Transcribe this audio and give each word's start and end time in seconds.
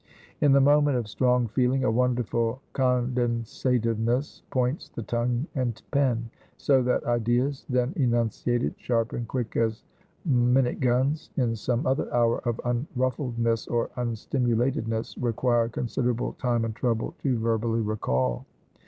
In 0.39 0.51
the 0.51 0.59
moment 0.59 0.97
of 0.97 1.07
strong 1.07 1.45
feeling 1.45 1.83
a 1.83 1.91
wonderful 1.91 2.59
condensativeness 2.73 4.41
points 4.49 4.89
the 4.89 5.03
tongue 5.03 5.45
and 5.53 5.79
pen; 5.91 6.31
so 6.57 6.81
that 6.81 7.03
ideas, 7.03 7.67
then 7.69 7.93
enunciated 7.95 8.73
sharp 8.79 9.13
and 9.13 9.27
quick 9.27 9.55
as 9.55 9.83
minute 10.25 10.79
guns, 10.79 11.29
in 11.37 11.55
some 11.55 11.85
other 11.85 12.11
hour 12.11 12.39
of 12.47 12.59
unruffledness 12.65 13.67
or 13.67 13.89
unstimulatedness, 13.95 15.17
require 15.21 15.69
considerable 15.69 16.33
time 16.33 16.65
and 16.65 16.75
trouble 16.75 17.13
to 17.21 17.37
verbally 17.37 17.81
recall. 17.81 18.47